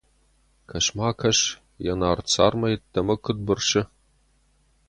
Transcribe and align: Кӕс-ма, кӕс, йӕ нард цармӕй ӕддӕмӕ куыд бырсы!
Кӕс-ма, 0.69 1.09
кӕс, 1.19 1.39
йӕ 1.85 1.93
нард 1.99 2.25
цармӕй 2.31 2.73
ӕддӕмӕ 2.77 3.15
куыд 3.23 3.37
бырсы! 3.45 3.81